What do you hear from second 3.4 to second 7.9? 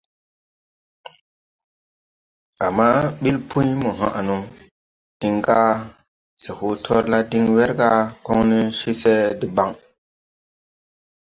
Pũy mo haʼ no diŋ ga se hoo torla diŋ werga